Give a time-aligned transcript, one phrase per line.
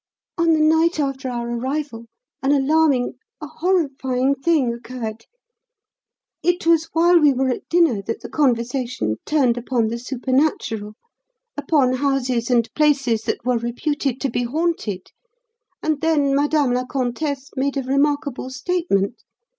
[0.35, 2.07] On the night after our arrival
[2.41, 5.27] an alarming, a horrifying thing occurred.
[6.41, 10.95] It was while we were at dinner that the conversation turned upon the supernatural
[11.55, 15.11] upon houses and places that were reputed to be haunted
[15.83, 19.21] and then Madame la Comtesse made a remarkable statement.